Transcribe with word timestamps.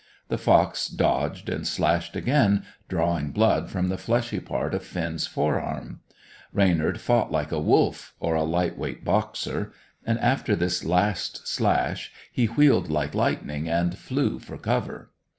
The 0.29 0.39
fox 0.39 0.87
dodged 0.87 1.47
and 1.47 1.67
slashed 1.67 2.15
again, 2.15 2.65
drawing 2.89 3.29
blood 3.29 3.69
from 3.69 3.89
the 3.89 3.99
fleshy 3.99 4.39
part 4.39 4.73
of 4.73 4.83
Finn's 4.83 5.27
fore 5.27 5.59
arm. 5.59 5.99
Reynard 6.51 6.99
fought 6.99 7.31
like 7.31 7.51
a 7.51 7.59
wolf, 7.61 8.15
or 8.19 8.33
a 8.33 8.41
light 8.41 8.79
weight 8.79 9.05
boxer; 9.05 9.71
and 10.03 10.17
after 10.17 10.55
this 10.55 10.83
last 10.83 11.47
slash, 11.47 12.11
he 12.31 12.47
wheeled 12.47 12.89
like 12.89 13.13
lightning 13.13 13.69
and 13.69 13.95
flew 13.95 14.39
for 14.39 14.57
cover. 14.57 15.11